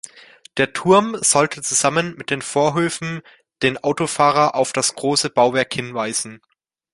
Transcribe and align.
Der 0.57 0.73
Turm 0.73 1.15
sollte 1.21 1.61
zusammen 1.61 2.15
mit 2.17 2.31
den 2.31 2.41
Vorhöfen 2.41 3.21
den 3.61 3.77
Autofahrer 3.77 4.55
auf 4.55 4.73
das 4.73 4.95
große 4.95 5.29
Bauwerk 5.29 5.75
hinweisen. 5.75 6.41